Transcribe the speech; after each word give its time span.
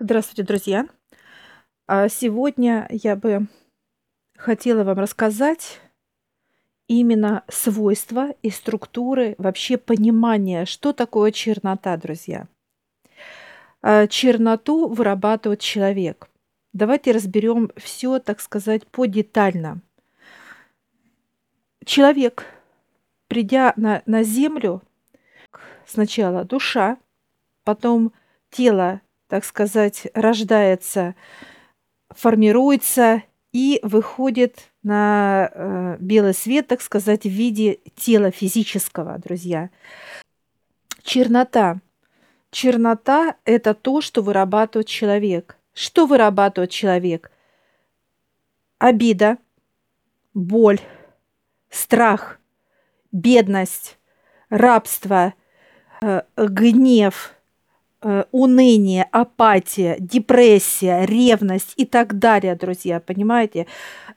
Здравствуйте, 0.00 0.44
друзья! 0.44 0.86
А 1.88 2.08
Сегодня 2.08 2.86
я 2.88 3.16
бы 3.16 3.48
хотела 4.36 4.84
вам 4.84 5.00
рассказать 5.00 5.80
именно 6.86 7.42
свойства 7.48 8.30
и 8.42 8.50
структуры, 8.50 9.34
вообще 9.38 9.76
понимания, 9.76 10.66
что 10.66 10.92
такое 10.92 11.32
чернота, 11.32 11.96
друзья. 11.96 12.46
А, 13.82 14.06
Черноту 14.06 14.86
вырабатывает 14.86 15.58
человек. 15.58 16.30
Давайте 16.72 17.10
разберем 17.10 17.72
все, 17.76 18.20
так 18.20 18.38
сказать, 18.38 18.86
подетально. 18.86 19.80
Человек, 21.84 22.46
придя 23.26 23.72
на, 23.74 24.04
на 24.06 24.22
землю, 24.22 24.80
сначала 25.86 26.44
душа, 26.44 26.98
потом 27.64 28.12
тело 28.50 29.00
так 29.28 29.44
сказать, 29.44 30.08
рождается, 30.14 31.14
формируется 32.08 33.22
и 33.52 33.78
выходит 33.82 34.70
на 34.82 35.50
э, 35.52 35.96
белый 36.00 36.34
свет, 36.34 36.66
так 36.66 36.80
сказать, 36.80 37.24
в 37.24 37.28
виде 37.28 37.78
тела 37.94 38.30
физического, 38.30 39.18
друзья. 39.18 39.70
Чернота. 41.02 41.80
Чернота– 42.50 43.36
это 43.44 43.74
то, 43.74 44.00
что 44.00 44.22
вырабатывает 44.22 44.88
человек. 44.88 45.56
Что 45.74 46.06
вырабатывает 46.06 46.70
человек? 46.70 47.30
Обида, 48.78 49.36
боль, 50.32 50.80
страх, 51.68 52.38
бедность, 53.12 53.98
рабство, 54.48 55.34
э, 56.00 56.22
гнев– 56.36 57.34
уныние, 58.30 59.08
апатия, 59.10 59.96
депрессия, 59.98 61.04
ревность 61.04 61.72
и 61.76 61.84
так 61.84 62.16
далее, 62.18 62.54
друзья, 62.54 63.00
понимаете? 63.00 63.66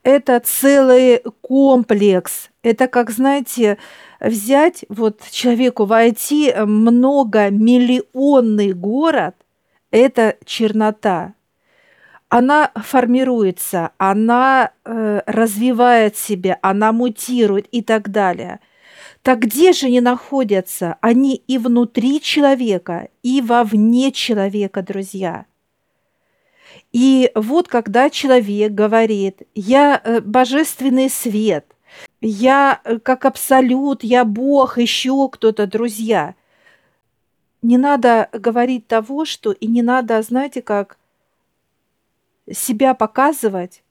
Это 0.04 0.40
целый 0.40 1.24
комплекс. 1.42 2.52
Это 2.64 2.88
как, 2.88 3.10
знаете, 3.10 3.80
взять 4.20 4.86
вот 4.90 5.22
человеку 5.32 5.86
войти 5.86 6.54
многомиллионный 6.56 8.74
город, 8.74 9.34
это 9.90 10.36
чернота. 10.46 11.34
Она 12.30 12.70
формируется, 12.76 13.90
она 13.98 14.70
э, 14.86 15.22
развивает 15.26 16.16
себя, 16.16 16.60
она 16.62 16.92
мутирует 16.92 17.66
и 17.72 17.82
так 17.82 18.12
далее– 18.12 18.60
так 19.22 19.40
где 19.40 19.72
же 19.72 19.88
они 19.88 20.02
находятся? 20.02 20.98
Они 21.02 21.36
и 21.48 21.58
внутри 21.58 22.22
человека, 22.22 23.10
и 23.22 23.42
вовне 23.42 24.12
человека, 24.12 24.82
друзья. 24.82 25.46
И 26.92 27.32
вот 27.36 27.68
когда 27.68 28.10
человек 28.10 28.72
говорит, 28.74 29.44
я 29.54 30.02
э, 30.04 30.22
божественный 30.22 31.10
свет, 31.10 31.66
я 32.20 32.82
э, 32.84 32.98
как 33.00 33.26
абсолют, 33.26 34.04
я 34.04 34.26
Бог, 34.26 34.78
еще 34.78 35.30
кто-то, 35.30 35.68
друзья, 35.68 36.36
не 37.62 37.78
надо 37.78 38.28
говорить 38.34 38.88
того, 38.88 39.26
что 39.26 39.52
и 39.52 39.68
не 39.68 39.84
надо, 39.84 40.20
знаете, 40.24 40.64
как 40.64 40.98
себя 42.52 42.96
показывать 42.96 43.84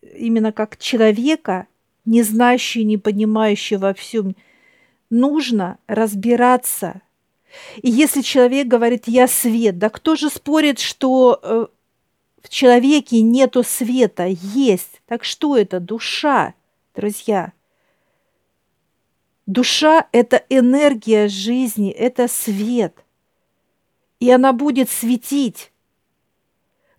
именно 0.00 0.52
как 0.52 0.78
человека– 0.78 1.66
не 2.08 2.22
знающий, 2.22 2.84
не 2.84 2.96
понимающий 2.96 3.76
во 3.76 3.92
всем. 3.92 4.34
Нужно 5.10 5.78
разбираться. 5.86 7.02
И 7.82 7.90
если 7.90 8.22
человек 8.22 8.66
говорит 8.66 9.04
«я 9.06 9.28
свет», 9.28 9.78
да 9.78 9.90
кто 9.90 10.16
же 10.16 10.30
спорит, 10.30 10.78
что 10.78 11.38
э, 11.42 11.66
в 12.42 12.48
человеке 12.48 13.20
нету 13.20 13.62
света? 13.62 14.26
Есть. 14.26 15.02
Так 15.06 15.24
что 15.24 15.56
это? 15.56 15.80
Душа, 15.80 16.54
друзья. 16.94 17.52
Душа– 19.46 20.06
это 20.12 20.44
энергия 20.48 21.28
жизни, 21.28 21.90
это 21.90 22.28
свет. 22.28 22.94
И 24.20 24.30
она 24.30 24.52
будет 24.52 24.90
светить. 24.90 25.72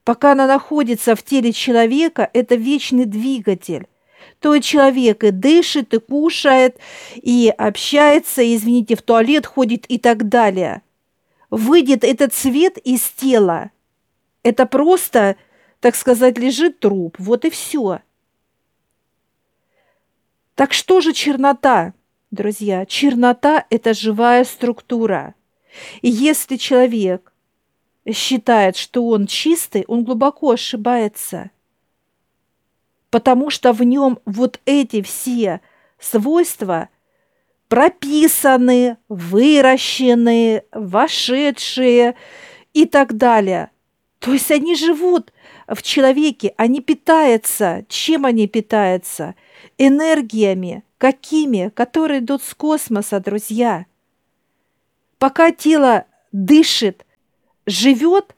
Пока 0.04 0.32
она 0.32 0.48
находится 0.48 1.16
в 1.16 1.24
теле 1.24 1.52
человека, 1.52 2.30
это 2.34 2.56
вечный 2.56 3.06
двигатель 3.06 3.88
то 4.40 4.58
человек 4.60 5.24
и 5.24 5.32
дышит, 5.32 5.94
и 5.94 6.00
кушает, 6.00 6.78
и 7.16 7.54
общается, 7.58 8.42
и, 8.42 8.56
извините, 8.56 8.96
в 8.96 9.02
туалет 9.02 9.46
ходит 9.46 9.86
и 9.88 9.98
так 9.98 10.30
далее. 10.30 10.82
Выйдет 11.50 12.04
этот 12.04 12.34
цвет 12.34 12.78
из 12.78 13.02
тела. 13.10 13.72
Это 14.44 14.66
просто, 14.66 15.36
так 15.80 15.96
сказать, 15.96 16.38
лежит 16.38 16.80
труп. 16.80 17.16
Вот 17.20 17.46
и 17.46 17.50
все. 17.50 18.00
Так 20.56 20.74
что 20.74 21.02
же 21.02 21.14
чернота, 21.14 21.94
друзья? 22.32 22.86
Чернота– 22.86 23.66
это 23.70 23.94
живая 23.94 24.44
структура. 24.44 25.36
И 26.02 26.10
если 26.10 26.58
человек 26.58 27.34
считает, 28.12 28.76
что 28.76 29.08
он 29.08 29.28
чистый, 29.28 29.86
он 29.88 30.04
глубоко 30.04 30.52
ошибается– 30.52 31.52
потому 33.10 33.50
что 33.50 33.74
в 33.74 33.84
нем 33.84 34.20
вот 34.26 34.60
эти 34.66 35.02
все 35.02 35.62
свойства 36.00 36.90
прописаны, 37.68 38.98
выращены, 39.10 40.64
вошедшие 40.72 42.16
и 42.74 42.86
так 42.86 43.16
далее. 43.16 43.72
То 44.20 44.34
есть 44.34 44.52
они 44.52 44.76
живут 44.76 45.32
в 45.68 45.82
человеке, 45.82 46.54
они 46.58 46.82
питаются. 46.82 47.86
Чем 47.88 48.26
они 48.26 48.48
питаются? 48.48 49.36
Энергиями. 49.78 50.84
Какими? 50.98 51.72
Которые 51.74 52.20
идут 52.20 52.44
с 52.44 52.54
космоса, 52.54 53.20
друзья. 53.20 53.86
Пока 55.20 55.52
тело 55.52 56.06
дышит, 56.32 57.06
живет, 57.66 58.36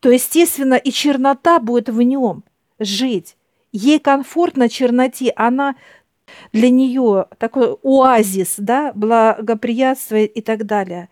то, 0.00 0.10
естественно, 0.10 0.74
и 0.74 0.90
чернота 0.90 1.58
будет 1.60 1.88
в 1.88 2.02
нем 2.02 2.44
жить. 2.78 3.36
Ей 3.72 3.98
комфортно 3.98 4.68
черноте, 4.68 5.32
она 5.34 5.76
для 6.52 6.70
нее 6.70 7.26
такой 7.38 7.72
оазис, 7.82 8.54
да, 8.58 8.92
благоприятствует 8.94 10.36
и 10.36 10.42
так 10.42 10.66
далее. 10.66 11.08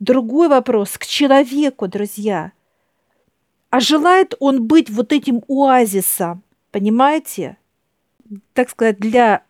Другой 0.00 0.48
вопрос 0.48 0.98
к 0.98 1.06
человеку, 1.06 1.86
друзья. 1.86 2.52
А 3.70 3.80
желает 3.80 4.34
он 4.40 4.64
быть 4.64 4.90
вот 4.90 5.12
этим 5.12 5.42
оазисом, 5.48 6.42
понимаете? 6.72 7.56
Так 8.52 8.70
сказать, 8.70 8.98
для 8.98 9.44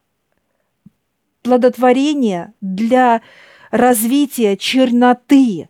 плодотворения, 1.43 2.53
для 2.61 3.23
развития 3.71 4.57
черноты. 4.57 5.69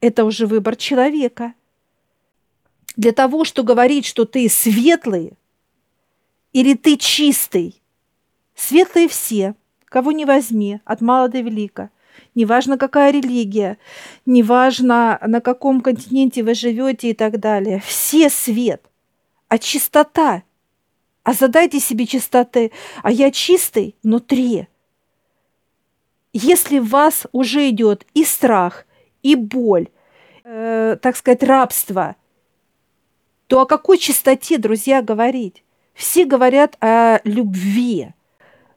Это 0.00 0.24
уже 0.24 0.46
выбор 0.46 0.76
человека. 0.76 1.54
Для 2.96 3.12
того, 3.12 3.44
что 3.44 3.64
говорить, 3.64 4.06
что 4.06 4.24
ты 4.24 4.48
светлый, 4.48 5.34
или 6.56 6.72
ты 6.72 6.96
чистый? 6.96 7.82
Светлые 8.54 9.08
все, 9.08 9.54
кого 9.84 10.12
не 10.12 10.24
возьми, 10.24 10.80
от 10.86 11.02
мала 11.02 11.28
до 11.28 11.40
велика. 11.40 11.90
Неважно, 12.34 12.78
какая 12.78 13.12
религия, 13.12 13.76
неважно, 14.24 15.18
на 15.20 15.42
каком 15.42 15.82
континенте 15.82 16.42
вы 16.42 16.54
живете 16.54 17.10
и 17.10 17.12
так 17.12 17.40
далее. 17.40 17.82
Все 17.86 18.30
свет. 18.30 18.82
А 19.48 19.58
чистота? 19.58 20.44
А 21.24 21.34
задайте 21.34 21.78
себе 21.78 22.06
чистоты. 22.06 22.72
А 23.02 23.12
я 23.12 23.30
чистый 23.30 23.94
внутри. 24.02 24.66
Если 26.32 26.78
в 26.78 26.88
вас 26.88 27.26
уже 27.32 27.68
идет 27.68 28.06
и 28.14 28.24
страх, 28.24 28.86
и 29.22 29.34
боль, 29.34 29.88
э, 30.44 30.96
так 31.02 31.18
сказать, 31.18 31.42
рабство, 31.42 32.16
то 33.46 33.60
о 33.60 33.66
какой 33.66 33.98
чистоте, 33.98 34.56
друзья, 34.56 35.02
говорить? 35.02 35.62
Все 35.96 36.26
говорят 36.26 36.76
о 36.80 37.20
любви. 37.24 38.10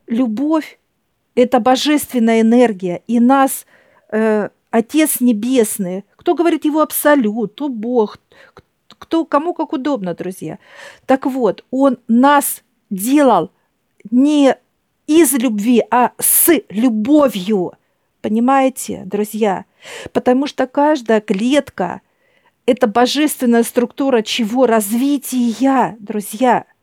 Любовь– 0.08 0.80
это 1.36 1.60
божественная 1.60 2.42
энергия, 2.42 3.04
и 3.08 3.20
нас 3.20 3.66
э, 4.10 4.50
Отец 4.72 5.20
Небесный, 5.20 6.06
кто 6.16 6.34
говорит 6.34 6.64
его 6.64 6.82
абсолют, 6.82 7.56
то 7.56 7.68
Бог, 7.68 8.20
кто, 8.88 9.26
кому 9.26 9.54
как 9.54 9.74
удобно, 9.74 10.14
друзья. 10.14 10.60
Так 11.06 11.26
вот, 11.26 11.66
Он 11.72 11.98
нас 12.08 12.64
делал 12.90 13.52
не 14.10 14.56
из 15.06 15.34
любви, 15.34 15.84
а 15.92 16.14
с 16.20 16.50
любовью. 16.70 17.74
Понимаете, 18.22 19.04
друзья? 19.06 19.66
Потому 20.14 20.48
что 20.48 20.68
каждая 20.68 21.20
клетка– 21.20 22.00
это 22.66 22.88
божественная 22.88 23.64
структура 23.64 24.22
чего? 24.22 24.66
Развития, 24.68 25.98
друзья– 26.00 26.64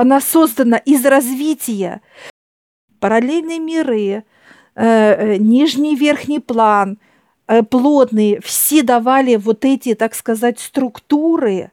она 0.00 0.20
создана 0.20 0.76
из 0.76 1.04
развития. 1.04 2.02
Параллельные 3.00 3.58
миры, 3.58 4.08
э, 4.10 4.22
э, 4.76 5.36
нижний 5.38 5.94
и 5.94 5.96
верхний 5.96 6.38
план, 6.38 6.98
э, 7.48 7.64
плотные, 7.64 8.40
все 8.40 8.84
давали 8.84 9.34
вот 9.34 9.64
эти, 9.64 9.94
так 9.94 10.14
сказать, 10.14 10.60
структуры, 10.60 11.72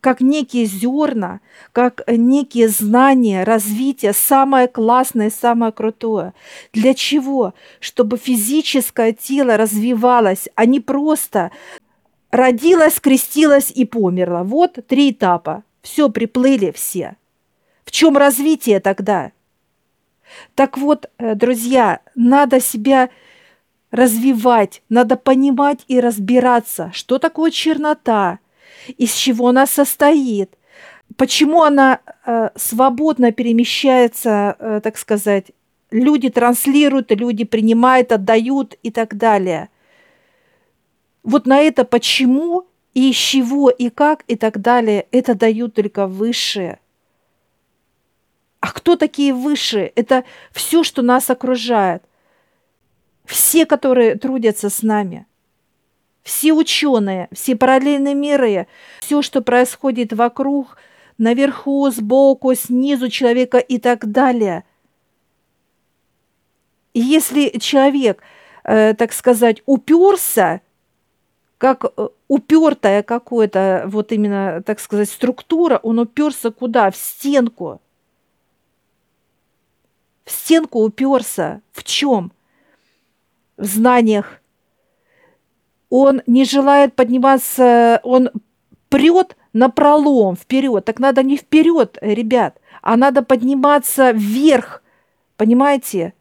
как 0.00 0.20
некие 0.20 0.66
зерна, 0.66 1.40
как 1.72 2.02
некие 2.06 2.68
знания, 2.68 3.44
развитие, 3.44 4.12
самое 4.12 4.68
классное, 4.68 5.30
самое 5.30 5.72
крутое. 5.72 6.34
Для 6.74 6.92
чего? 6.92 7.54
Чтобы 7.80 8.18
физическое 8.18 9.12
тело 9.12 9.56
развивалось, 9.56 10.48
а 10.54 10.66
не 10.66 10.80
просто 10.80 11.50
родилась, 12.30 13.00
крестилась 13.00 13.70
и 13.70 13.86
померла. 13.86 14.42
Вот 14.42 14.78
три 14.86 15.12
этапа. 15.12 15.62
Все, 15.82 16.08
приплыли 16.10 16.72
все. 16.72 17.16
Чем 17.92 18.16
развитие 18.16 18.80
тогда? 18.80 19.32
Так 20.54 20.78
вот, 20.78 21.10
э, 21.18 21.34
друзья, 21.34 22.00
надо 22.14 22.58
себя 22.58 23.10
развивать, 23.90 24.82
надо 24.88 25.16
понимать 25.16 25.84
и 25.88 26.00
разбираться, 26.00 26.90
что 26.94 27.18
такое 27.18 27.50
чернота, 27.50 28.38
из 28.96 29.12
чего 29.12 29.48
она 29.48 29.66
состоит, 29.66 30.56
почему 31.18 31.64
она 31.64 32.00
э, 32.24 32.48
свободно 32.56 33.30
перемещается, 33.30 34.56
э, 34.58 34.80
так 34.82 34.96
сказать, 34.96 35.50
люди 35.90 36.30
транслируют, 36.30 37.10
люди 37.10 37.44
принимают, 37.44 38.10
отдают 38.10 38.74
и 38.82 38.90
так 38.90 39.18
далее. 39.18 39.68
Вот 41.22 41.46
на 41.46 41.60
это 41.60 41.84
почему 41.84 42.64
и 42.94 43.10
из 43.10 43.16
чего 43.16 43.68
и 43.68 43.90
как 43.90 44.24
и 44.28 44.36
так 44.36 44.62
далее, 44.62 45.06
это 45.10 45.34
дают 45.34 45.74
только 45.74 46.06
высшие. 46.06 46.78
А 48.62 48.70
кто 48.70 48.94
такие 48.94 49.34
высшие? 49.34 49.88
Это 49.88 50.24
все, 50.52 50.84
что 50.84 51.02
нас 51.02 51.28
окружает. 51.28 52.04
Все, 53.24 53.66
которые 53.66 54.14
трудятся 54.14 54.70
с 54.70 54.84
нами. 54.84 55.26
Все 56.22 56.52
ученые, 56.52 57.28
все 57.32 57.56
параллельные 57.56 58.14
миры, 58.14 58.68
все, 59.00 59.20
что 59.20 59.42
происходит 59.42 60.12
вокруг, 60.12 60.76
наверху, 61.18 61.90
сбоку, 61.90 62.54
снизу 62.54 63.08
человека 63.08 63.58
и 63.58 63.78
так 63.78 64.12
далее. 64.12 64.62
И 66.94 67.00
если 67.00 67.58
человек, 67.58 68.22
э, 68.62 68.94
так 68.94 69.12
сказать, 69.12 69.60
уперся, 69.66 70.60
как 71.58 71.84
э, 71.96 72.08
упертая 72.28 73.02
какая-то, 73.02 73.86
вот 73.88 74.12
именно, 74.12 74.62
так 74.64 74.78
сказать, 74.78 75.10
структура, 75.10 75.80
он 75.82 75.98
уперся 75.98 76.52
куда? 76.52 76.92
В 76.92 76.96
стенку– 76.96 77.80
стенку 80.32 80.82
уперся. 80.82 81.60
В 81.72 81.84
чем? 81.84 82.32
В 83.56 83.64
знаниях. 83.64 84.40
Он 85.90 86.22
не 86.26 86.44
желает 86.44 86.94
подниматься, 86.94 88.00
он 88.02 88.30
прет 88.88 89.36
на 89.52 89.68
пролом 89.68 90.36
вперед. 90.36 90.84
Так 90.84 90.98
надо 90.98 91.22
не 91.22 91.36
вперед, 91.36 91.98
ребят, 92.00 92.58
а 92.80 92.96
надо 92.96 93.22
подниматься 93.22 94.10
вверх. 94.12 94.82
Понимаете? 95.36 96.14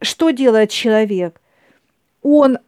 Что 0.00 0.30
делает 0.30 0.70
человек? 0.70 1.40
Он 2.22 2.58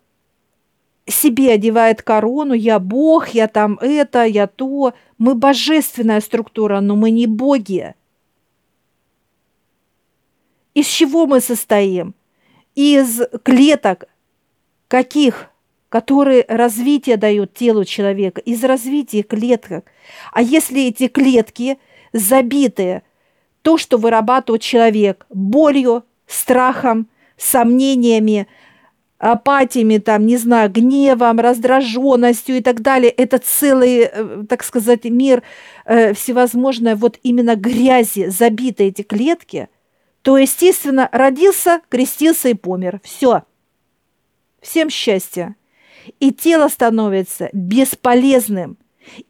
себе 1.07 1.53
одевает 1.53 2.03
корону, 2.03 2.55
я 2.55 2.79
Бог, 2.79 3.29
я 3.29 3.49
там 3.49 3.79
это, 3.81 4.25
я 4.25 4.47
то. 4.47 4.95
Мы 5.19 5.35
божественная 5.35 6.21
структура, 6.21 6.81
но 6.81 6.97
мы 6.97 7.11
не 7.11 7.27
боги. 7.27 7.95
Из 10.75 10.87
чего 10.87 11.27
мы 11.27 11.41
состоим? 11.41 12.15
Из 12.75 13.21
клеток. 13.43 14.05
Каких? 14.89 15.51
Которые 15.89 16.45
развитие 16.49 17.17
дают 17.17 17.55
телу 17.55 17.85
человека. 17.85 18.41
Из 18.41 18.63
развития 18.63 19.23
клеток. 19.23 19.85
А 20.33 20.43
если 20.43 20.87
эти 20.87 21.09
клетки 21.09 21.79
забиты, 22.13 23.03
то, 23.63 23.77
что 23.77 23.99
вырабатывает 23.99 24.63
человек 24.63 25.27
болью, 25.29 26.05
страхом, 26.27 27.09
сомнениями, 27.37 28.47
апатиями, 29.19 29.99
там, 29.99 30.25
не 30.27 30.37
знаю, 30.37 30.71
гневом, 30.71 31.41
раздраженностью 31.41 32.57
и 32.59 32.63
так 32.63 32.81
далее. 32.81 33.11
Это 33.11 33.39
целый, 33.39 34.09
э, 34.11 34.45
так 34.49 34.63
сказать, 34.63 35.05
мир 35.05 35.43
э, 35.85 36.15
всевозможной 36.15 36.95
вот 36.95 37.19
именно 37.25 37.57
грязи, 37.57 38.27
забиты 38.29 38.85
эти 38.85 39.03
клетки– 39.03 39.69
то, 40.23 40.37
естественно, 40.37 41.09
родился, 41.13 41.81
крестился 41.89 42.49
и 42.49 42.55
помер. 42.55 43.01
Все. 43.03 43.43
Всем 44.61 44.91
счастья. 44.91 45.57
И 46.19 46.33
тело 46.33 46.69
становится 46.69 47.49
бесполезным. 47.53 48.77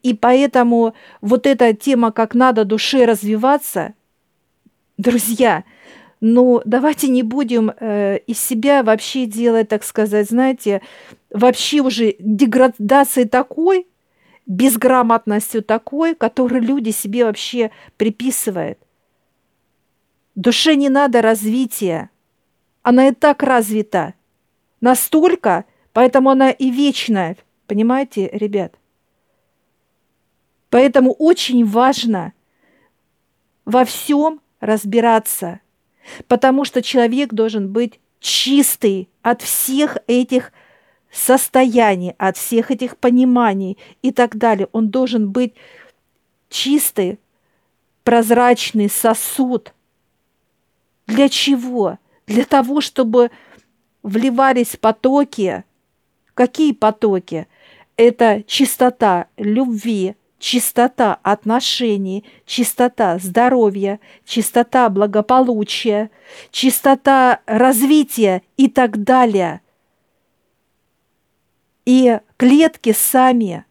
И 0.03 0.15
поэтому 0.15 0.95
вот 1.21 1.47
эта 1.47 1.73
тема, 1.75 2.11
как 2.13 2.35
надо 2.35 2.65
душе 2.65 3.05
развиваться, 3.05 3.95
друзья, 4.99 5.65
ну 6.21 6.61
давайте 6.65 7.09
не 7.09 7.23
будем 7.23 7.71
э, 7.71 8.19
из 8.27 8.39
себя 8.41 8.83
вообще 8.83 9.27
делать, 9.27 9.69
так 9.69 9.85
сказать, 9.85 10.29
знаете, 10.29 10.83
вообще 11.31 11.81
уже 11.81 12.17
деградации 12.19 13.25
такой, 13.25 13.87
безграмотностью 14.47 15.63
такой, 15.63 16.15
который 16.15 16.61
люди 16.61 16.91
себе 16.91 17.25
вообще 17.25 17.71
приписывают. 17.97 18.79
Душе 20.41 20.75
не 20.75 20.89
надо 20.89 21.21
развития. 21.21 22.09
Она 22.81 23.09
и 23.09 23.13
так 23.13 23.43
развита. 23.43 24.15
Настолько, 24.81 25.67
поэтому 25.93 26.31
она 26.31 26.51
и 26.51 26.71
вечная. 26.71 27.37
Понимаете, 27.67 28.31
ребят? 28.33 28.75
Поэтому 30.71 31.13
очень 31.13 31.67
важно 31.67 32.33
во 33.67 33.85
всем 33.85 34.41
разбираться, 34.61 35.61
потому 36.27 36.65
что 36.65 36.81
человек 36.81 37.35
должен 37.35 37.71
быть 37.71 38.01
чистый 38.19 39.11
от 39.21 39.43
всех 39.43 39.99
этих 40.07 40.55
состояний, 41.13 42.15
от 42.17 42.39
всех 42.39 42.71
этих 42.71 42.97
пониманий 42.97 43.77
и 44.01 44.11
так 44.11 44.39
далее. 44.39 44.71
Он 44.73 44.89
должен 44.89 45.33
быть 45.33 45.53
чистый, 46.49 47.19
прозрачный 48.05 48.89
сосуд– 48.89 49.75
для 51.11 51.29
чего? 51.29 51.99
Для 52.27 52.45
того, 52.45 52.81
чтобы 52.81 53.31
вливались 54.03 54.77
потоки. 54.77 55.65
Какие 56.35 56.73
потоки? 56.73 57.49
Это 57.97 58.43
чистота 58.47 59.27
любви, 59.37 60.15
чистота 60.39 61.19
отношений, 61.23 62.25
чистота 62.47 63.19
здоровья, 63.19 64.01
чистота 64.25 64.89
благополучия, 64.89 66.11
чистота 66.51 67.41
развития 67.45 68.43
и 68.57 68.69
так 68.69 69.03
далее. 69.03 69.61
И 71.85 72.21
клетки 72.37 72.93
сами, 72.93 73.65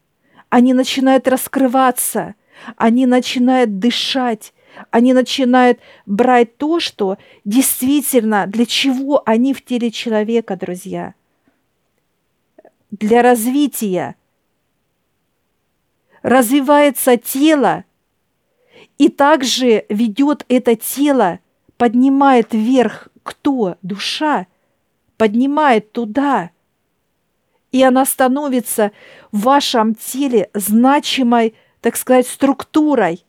они 0.49 0.73
начинают 0.73 1.27
раскрываться, 1.27 2.35
они 2.75 3.05
начинают 3.05 3.79
дышать, 3.79 4.53
они 4.91 5.13
начинают 5.13 5.79
брать 6.05 6.57
то, 6.57 6.79
что 6.79 7.17
действительно, 7.45 8.47
для 8.47 8.65
чего 8.65 9.21
они 9.25 9.53
в 9.53 9.63
теле 9.63 9.91
человека, 9.91 10.55
друзья. 10.55 11.13
Для 12.91 13.21
развития. 13.21 14.15
Развивается 16.21 17.17
тело, 17.17 17.85
и 18.97 19.07
также 19.07 19.85
ведет 19.87 20.45
это 20.49 20.75
тело, 20.75 21.39
поднимает 21.77 22.53
вверх 22.53 23.07
кто? 23.23 23.77
Душа. 23.81 24.47
Поднимает 25.17 25.91
туда. 25.91 26.51
И 27.71 27.83
она 27.83 28.05
становится 28.05 28.91
в 29.31 29.41
вашем 29.41 29.95
теле 29.95 30.49
значимой, 30.53 31.53
так 31.81 31.95
сказать, 31.95 32.27
структурой 32.27 33.23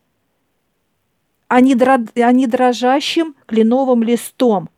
а 1.51 1.59
не, 1.59 1.75
дро... 1.75 1.97
а 2.15 2.31
не 2.31 2.47
дрожащим 2.47 3.35
кленовым 3.45 4.03
листом. 4.03 4.69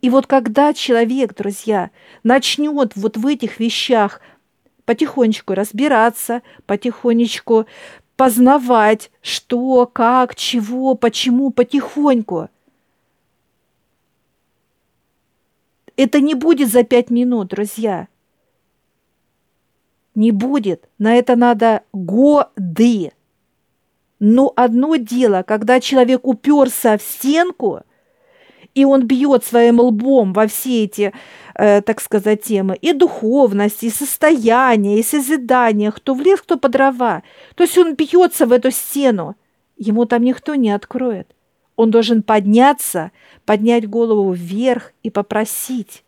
И 0.00 0.08
вот 0.08 0.28
когда 0.28 0.72
человек, 0.72 1.34
друзья, 1.34 1.90
начнет 2.22 2.94
вот 2.94 3.16
в 3.16 3.26
этих 3.26 3.58
вещах 3.58 4.20
потихонечку 4.84 5.54
разбираться, 5.54 6.42
потихонечку 6.66 7.66
познавать, 8.14 9.10
что, 9.22 9.90
как, 9.92 10.36
чего, 10.36 10.94
почему, 10.94 11.50
потихоньку. 11.50 12.48
Это 15.96 16.20
не 16.20 16.34
будет 16.34 16.70
за 16.70 16.84
пять 16.84 17.10
минут, 17.10 17.48
друзья. 17.48 18.06
Не 20.14 20.30
будет. 20.30 20.88
На 20.98 21.16
это 21.16 21.34
надо 21.34 21.82
годы. 21.92 23.10
Но 24.24 24.52
одно 24.54 24.94
дело, 24.94 25.42
когда 25.42 25.80
человек 25.80 26.28
уперся 26.28 26.96
в 26.96 27.02
стенку, 27.02 27.80
и 28.72 28.84
он 28.84 29.04
бьет 29.04 29.44
своим 29.44 29.80
лбом 29.80 30.32
во 30.32 30.46
все 30.46 30.84
эти, 30.84 31.12
э, 31.56 31.80
так 31.82 32.00
сказать, 32.00 32.44
темы, 32.44 32.78
и 32.80 32.92
духовность, 32.92 33.82
и 33.82 33.90
состояние, 33.90 35.00
и 35.00 35.02
созидание, 35.02 35.90
кто 35.90 36.14
в 36.14 36.20
лес, 36.20 36.40
кто 36.40 36.56
по 36.56 36.68
дрова. 36.68 37.24
То 37.56 37.64
есть 37.64 37.76
он 37.76 37.96
бьется 37.96 38.46
в 38.46 38.52
эту 38.52 38.70
стену, 38.70 39.34
ему 39.76 40.04
там 40.04 40.22
никто 40.22 40.54
не 40.54 40.70
откроет. 40.70 41.26
Он 41.74 41.90
должен 41.90 42.22
подняться, 42.22 43.10
поднять 43.44 43.90
голову 43.90 44.30
вверх 44.30 44.92
и 45.02 45.10
попросить 45.10 46.04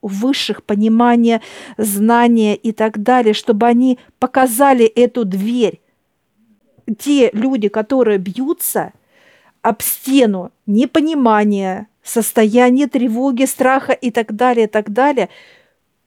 у 0.00 0.06
высших 0.08 0.62
понимания, 0.62 1.42
знания 1.76 2.56
и 2.56 2.72
так 2.72 3.02
далее, 3.02 3.34
чтобы 3.34 3.66
они 3.66 3.98
показали 4.18 4.86
эту 4.86 5.26
дверь. 5.26 5.82
Те 6.98 7.30
люди, 7.32 7.68
которые 7.68 8.18
бьются 8.18 8.92
об 9.62 9.82
стену 9.82 10.52
непонимания, 10.66 11.88
состояние 12.02 12.86
тревоги, 12.86 13.44
страха 13.44 13.92
и 13.92 14.10
так 14.10 14.34
далее, 14.34 14.66
и 14.66 14.68
так 14.68 14.90
далее, 14.90 15.28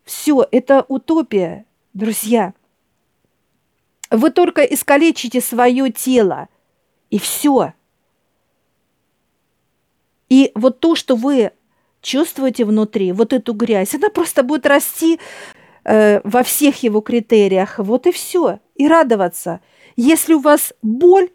все 0.03 0.45
это 0.51 0.85
утопия, 0.87 1.65
друзья. 1.93 2.53
Вы 4.09 4.29
только 4.31 4.61
искалечите 4.61 5.41
свое 5.41 5.91
тело, 5.91 6.49
и 7.09 7.19
все. 7.19 7.73
И 10.29 10.51
вот 10.55 10.79
то, 10.79 10.95
что 10.95 11.15
вы 11.15 11.51
чувствуете 12.01 12.65
внутри, 12.65 13.11
вот 13.11 13.33
эту 13.33 13.53
грязь, 13.53 13.95
она 13.95 14.09
просто 14.09 14.43
будет 14.43 14.65
расти 14.65 15.19
э, 15.83 16.21
во 16.23 16.43
всех 16.43 16.83
его 16.83 17.01
критериях. 17.01 17.79
Вот 17.79 18.07
и 18.07 18.11
все. 18.11 18.59
И 18.75 18.87
радоваться. 18.87 19.61
Если 19.95 20.33
у 20.33 20.39
вас 20.39 20.73
боль 20.81 21.29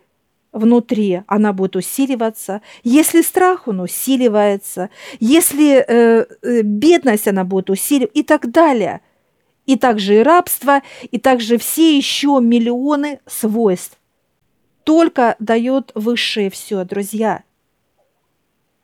внутри, 0.53 1.23
она 1.27 1.53
будет 1.53 1.77
усиливаться. 1.77 2.63
Если 2.83 3.23
страх, 3.23 3.69
он 3.69 3.81
усиливается. 3.81 4.91
Если 5.21 5.77
э, 5.77 6.27
э, 6.43 6.63
бедность, 6.63 7.29
она 7.29 7.45
будет 7.45 7.71
усиливаться 7.71 8.19
и 8.19 8.23
так 8.23 8.51
далее. 8.51 9.01
И 9.67 9.77
также 9.77 10.17
и 10.17 10.23
рабство, 10.23 10.83
и 11.11 11.19
также 11.19 11.59
все 11.59 11.97
еще 11.97 12.41
миллионы 12.41 13.21
свойств. 13.27 13.99
Только 14.85 15.37
дает 15.39 15.93
высшее 15.95 16.51
все, 16.51 16.85
друзья– 16.85 17.43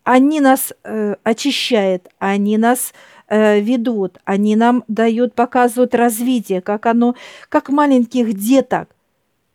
они 0.04 0.40
нас 0.40 0.72
э, 0.84 1.16
очищают, 1.24 2.08
они 2.18 2.58
нас 2.58 2.92
э, 2.92 2.94
ведут, 3.28 4.18
они 4.24 4.56
нам 4.56 4.84
дают, 4.88 5.34
показывают 5.34 5.94
развитие, 5.94 6.60
как 6.60 6.86
оно, 6.86 7.14
как 7.48 7.68
маленьких 7.70 8.34
деток. 8.34 8.88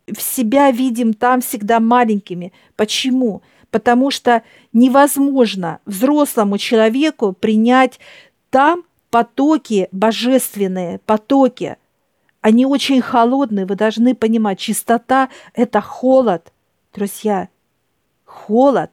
В 0.08 0.22
себя 0.22 0.72
видим 0.72 1.14
там 1.14 1.42
всегда 1.42 1.80
маленькими. 1.80 2.52
Почему? 2.76 3.42
Потому 3.70 4.10
что 4.10 4.42
невозможно 4.74 5.80
взрослому 5.86 6.58
человеку 6.58 7.34
принять 7.34 8.00
там 8.50 8.84
потоки 9.12 9.88
божественные, 9.92 11.00
потоки. 11.06 11.78
Они 12.42 12.66
очень 12.66 13.02
холодные, 13.02 13.66
вы 13.66 13.76
должны 13.76 14.16
понимать, 14.16 14.60
чистота– 14.60 15.30
это 15.54 15.82
холод, 15.82 16.54
друзья, 16.94 17.50
холод. 18.26 18.92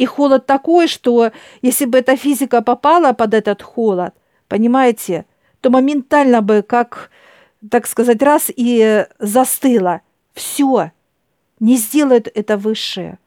И 0.00 0.06
холод 0.06 0.46
такой, 0.46 0.88
что 0.88 1.30
если 1.60 1.84
бы 1.84 1.98
эта 1.98 2.16
физика 2.16 2.62
попала 2.62 3.12
под 3.12 3.34
этот 3.34 3.60
холод, 3.60 4.14
понимаете, 4.48 5.26
то 5.60 5.68
моментально 5.68 6.40
бы, 6.40 6.62
как, 6.62 7.10
так 7.70 7.86
сказать, 7.86 8.22
раз 8.22 8.46
и 8.48 9.06
застыла. 9.18 10.00
Все. 10.32 10.92
Не 11.58 11.76
сделает 11.76 12.32
это 12.34 12.56
высшее. 12.56 13.18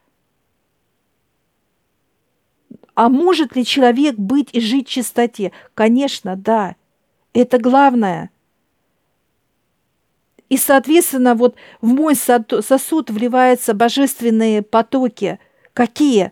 А 2.96 3.08
может 3.08 3.56
ли 3.56 3.63
человек 3.63 4.15
быть 4.15 4.50
и 4.51 4.60
жить 4.60 4.88
в 4.88 4.92
чистоте? 4.92 5.51
Конечно, 5.75 6.36
да. 6.36 6.75
Это– 7.34 7.60
и, 10.50 10.58
соответственно, 10.58 11.34
вот 11.34 11.56
в 11.82 11.88
мой 11.88 12.15
сосуд 12.15 13.10
вливаются 13.10 13.74
божественные 13.74 14.62
потоки. 14.62 15.39
Какие? 15.74 16.32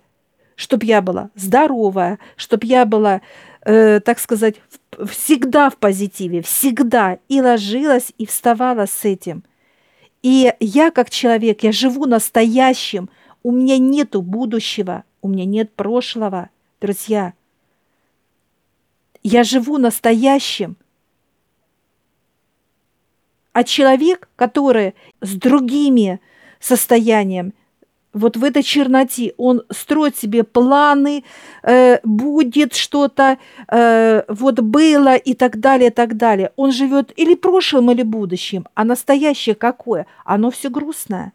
Чтобы 0.61 0.85
я 0.85 1.01
была 1.01 1.31
здоровая, 1.33 2.19
чтобы 2.35 2.67
я 2.67 2.85
была, 2.85 3.21
э, 3.65 3.99
так 3.99 4.19
сказать, 4.19 4.57
всегда 5.09 5.71
в 5.71 5.77
позитиве, 5.77 6.43
всегда 6.43 7.17
и 7.29 7.41
ложилась, 7.41 8.13
и 8.19 8.27
вставала 8.27 8.85
с 8.85 9.03
этим. 9.03 9.43
И 10.21 10.53
я 10.59 10.91
как 10.91 11.09
человек, 11.09 11.63
я 11.63 11.71
живу 11.71 12.05
настоящим, 12.05 13.09
у 13.41 13.51
меня 13.51 13.79
нету 13.79 14.21
будущего, 14.21 15.03
у 15.23 15.29
меня 15.29 15.45
нет 15.45 15.73
прошлого, 15.73 16.51
друзья. 16.79 17.33
Я 19.23 19.43
живу 19.43 19.79
настоящим. 19.79 20.77
А 23.51 23.63
человек, 23.63 24.29
который 24.35 24.93
с 25.21 25.33
другими 25.33 26.21
состояниями, 26.59 27.53
вот 28.13 28.37
в 28.37 28.43
этой 28.43 28.63
черноте 28.63 29.33
он 29.37 29.63
строит 29.69 30.17
себе 30.17 30.43
планы, 30.43 31.23
э, 31.63 31.99
будет 32.03 32.73
что-то, 32.73 33.37
э, 33.67 34.23
вот 34.27 34.59
было 34.59 35.15
и 35.15 35.33
так 35.33 35.59
далее, 35.59 35.89
и 35.89 35.93
так 35.93 36.17
далее. 36.17 36.51
Он 36.55 36.71
живет 36.71 37.13
или 37.17 37.35
прошлым, 37.35 37.91
или 37.91 38.03
будущим, 38.03 38.67
а 38.73 38.83
настоящее 38.83 39.55
какое? 39.55 40.05
Оно 40.25 40.51
все 40.51 40.69
грустное. 40.69 41.33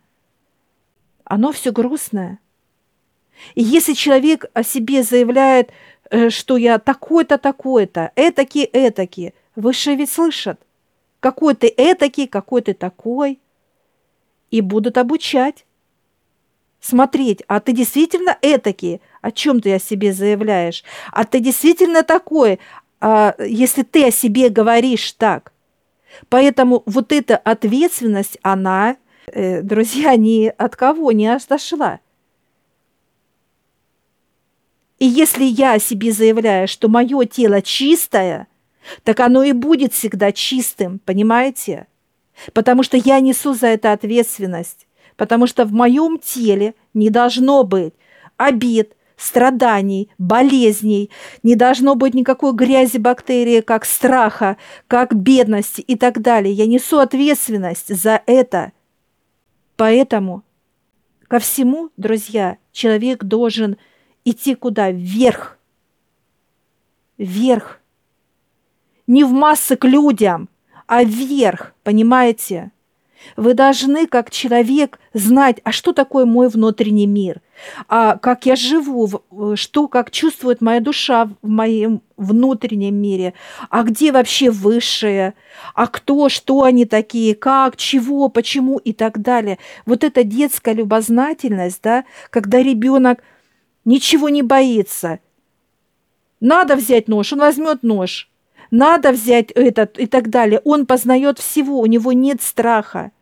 Оно 1.25 1.53
все 1.53 1.73
грустное. 1.73 2.39
И 3.55 3.63
если 3.63 3.95
человек 3.95 4.47
о 4.55 4.63
себе 4.63 5.03
заявляет, 5.03 5.71
э, 6.11 6.31
что 6.31 6.57
я 6.57 6.79
такой-то, 6.79 7.39
такой-то, 7.39 8.13
этакий, 8.17 8.69
этакий, 8.73 9.35
выше 9.55 9.95
ведь 9.95 10.11
слышат, 10.11 10.61
какой 11.21 11.55
ты 11.55 11.73
этакий, 11.77 12.27
какой 12.27 12.63
ты 12.63 12.75
такой, 12.75 13.41
и 14.51 14.61
будут 14.61 14.97
обучать 14.97 15.66
смотреть, 16.87 17.43
а 17.49 17.61
ты 17.61 17.73
действительно 17.73 18.37
этакий, 18.43 19.01
о 19.21 19.31
чем 19.33 19.61
ты 19.61 19.75
о 19.75 19.79
себе 19.79 20.13
заявляешь, 20.13 20.85
а 21.13 21.25
ты 21.25 21.41
действительно 21.41 22.03
такой, 22.03 22.59
а, 23.01 23.35
если 23.39 23.83
ты 23.83 24.07
о 24.07 24.11
себе 24.11 24.49
говоришь 24.49 25.13
так. 25.13 25.53
Поэтому 26.29 26.83
вот 26.87 27.13
эта 27.13 27.37
ответственность, 27.37 28.39
она, 28.43 28.97
э, 29.27 29.61
друзья, 29.63 30.17
ни 30.17 30.53
от 30.57 30.77
кого 30.77 31.13
не 31.13 31.27
отошла. 31.27 32.01
И 34.99 35.05
если 35.05 35.45
я 35.45 35.75
о 35.75 35.79
себе 35.79 36.11
заявляю, 36.11 36.69
что 36.69 36.89
мое 36.89 37.27
тело 37.27 37.61
чистое, 37.61 38.47
так 39.03 39.21
оно 39.21 39.43
и 39.43 39.53
будет 39.53 39.93
всегда 39.93 40.33
чистым, 40.33 41.01
понимаете? 41.01 41.87
Потому 42.55 42.83
что 42.83 42.97
я 42.97 43.21
несу 43.21 43.53
за 43.53 43.67
это 43.67 43.93
ответственность 43.93 44.87
потому 45.17 45.47
что 45.47 45.65
в 45.65 45.73
моем 45.73 46.19
теле 46.19 46.75
не 46.95 47.11
должно 47.11 47.65
быть 47.65 47.95
обид, 48.37 48.93
страданий, 49.17 50.11
болезней, 50.19 51.11
не 51.43 51.55
должно 51.55 51.95
быть 51.95 52.15
никакой 52.15 52.53
грязи 52.53 52.99
бактерии, 52.99 53.61
как 53.61 53.85
страха, 53.85 54.57
как 54.89 55.15
бедности 55.15 55.81
и 55.81 55.97
так 55.97 56.21
далее. 56.21 56.53
Я 56.53 56.67
несу 56.67 56.99
ответственность 56.99 57.95
за 57.95 58.23
это. 58.27 58.73
Поэтому 59.77 60.43
ко 61.29 61.39
всему, 61.39 61.91
друзья, 61.97 62.59
человек 62.73 63.25
должен 63.25 63.79
идти 64.25 64.55
куда? 64.55 64.91
Вверх. 64.91 65.59
Вверх. 67.19 67.81
Не 69.07 69.25
в 69.25 69.31
массы 69.31 69.77
к 69.77 69.85
людям, 69.85 70.49
а 70.87 71.05
вверх, 71.05 71.75
понимаете? 71.85 72.73
Вы 73.37 73.55
должны, 73.55 74.07
как 74.07 74.31
человек, 74.31 74.99
знать, 75.13 75.61
а 75.65 75.73
что 75.73 75.93
такое 75.93 76.25
мой 76.25 76.49
внутренний 76.49 77.07
мир, 77.07 77.41
а 77.89 78.17
как 78.17 78.47
я 78.47 78.57
живу, 78.57 79.23
что, 79.55 79.89
как 79.89 80.11
чувствует 80.11 80.61
моя 80.61 80.81
душа 80.81 81.31
в 81.43 81.49
моем 81.49 82.03
внутреннем 82.17 82.95
мире, 82.95 83.35
а 83.71 83.83
где 83.83 84.13
вообще 84.13 84.51
высшее, 84.51 85.35
а 85.75 85.87
кто, 85.87 86.29
что 86.29 86.63
они 86.63 86.85
такие, 86.85 87.35
как, 87.35 87.77
чего, 87.77 88.29
почему? 88.29 88.79
И 88.79 88.93
так 88.93 89.21
далее. 89.21 89.59
Вот 89.87 90.05
эта 90.05 90.23
детская 90.23 90.75
любознательность, 90.75 91.81
да, 91.83 92.05
когда 92.31 92.63
ребенок 92.63 93.23
ничего 93.85 94.29
не 94.29 94.43
боится. 94.43 95.21
Надо 96.41 96.77
взять 96.77 97.09
нож, 97.09 97.33
он 97.33 97.41
возьмет 97.41 97.83
нож 97.83 98.31
надо 98.77 99.13
взять 99.13 99.51
этот 99.53 99.99
и 99.99 100.07
так 100.07 100.29
далее. 100.29 100.61
Он 100.65 100.87
познает 100.87 101.39
всего, 101.39 101.81
у 101.81 101.87
него 101.87 102.13
нет 102.13 102.43
страха. 102.43 103.13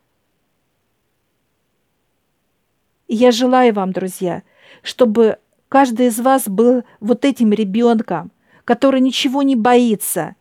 И 3.07 3.15
я 3.15 3.31
желаю 3.31 3.73
вам, 3.73 3.91
друзья, 3.91 4.43
чтобы 4.81 5.37
каждый 5.69 6.07
из 6.07 6.19
вас 6.19 6.47
был 6.47 6.83
вот 6.99 7.23
этим 7.23 7.53
ребенком, 7.53 8.31
который 8.65 8.99
ничего 8.99 9.43
не 9.43 9.55
боится, 9.55 10.35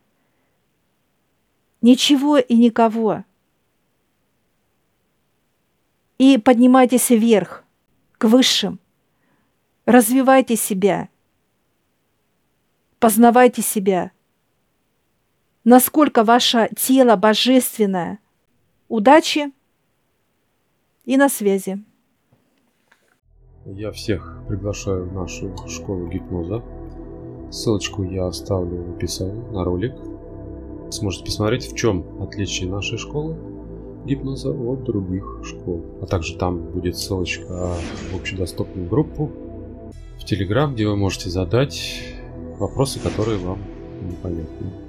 ничего 1.82 2.38
и 2.38 2.56
никого. 2.56 3.24
И 6.18 6.38
поднимайтесь 6.38 7.10
вверх, 7.10 7.64
к 8.18 8.24
высшим, 8.24 8.78
развивайте 9.84 10.56
себя 10.56 11.08
Познавайте 13.04 13.60
себя. 13.60 14.12
Насколько 15.64 16.24
ваше 16.24 16.68
тело 16.76 17.16
божественное. 17.16 18.18
Удачи 18.88 19.50
и 21.06 21.16
на 21.16 21.30
связи. 21.30 21.82
Я 23.64 23.90
всех 23.92 24.42
приглашаю 24.46 25.08
в 25.08 25.14
нашу 25.14 25.56
школу 25.66 26.06
гипноза. 26.08 26.62
Ссылочку 27.50 28.02
я 28.02 28.26
оставлю 28.26 28.82
в 28.82 28.96
описании 28.96 29.42
на 29.52 29.64
ролик. 29.64 29.94
Сможете 30.90 31.24
посмотреть, 31.24 31.72
в 31.72 31.74
чем 31.74 32.22
отличие 32.22 32.68
нашей 32.68 32.98
школы 32.98 33.34
гипноза 34.04 34.50
от 34.50 34.84
других 34.84 35.40
школ. 35.44 35.82
А 36.02 36.06
также 36.06 36.36
там 36.36 36.58
будет 36.58 36.98
ссылочка 36.98 37.74
в 38.12 38.16
общедоступную 38.16 38.86
группу 38.86 39.32
в 40.18 40.24
Телеграм, 40.26 40.74
где 40.74 40.86
вы 40.86 40.96
можете 40.96 41.30
задать 41.30 42.04
вопросы, 42.58 43.00
которые 43.00 43.38
вам 43.38 43.60
непонятны. 44.02 44.83